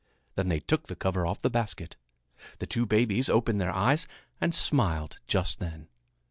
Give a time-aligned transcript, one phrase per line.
[0.33, 1.95] Then they took the cover off the basket.
[2.57, 4.07] The two babies opened their eyes
[4.41, 5.89] and smiled just then.